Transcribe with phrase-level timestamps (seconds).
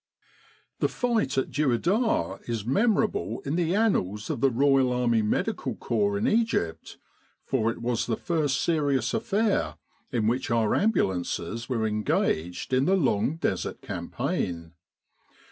[0.79, 6.17] The fight at Dueidar is memorable in the annals of the Royal Army Medical Corps
[6.17, 6.97] in Egypt,
[7.45, 9.75] for it was the first serious affair
[10.11, 14.71] in which our ambulances were engaged in the long Desert Campaign.